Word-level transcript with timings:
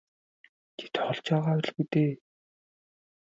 Чи 0.77 0.85
тоглож 0.93 1.19
байгаа 1.29 1.45
байлгүй 1.55 1.85
дээ. 1.91 2.11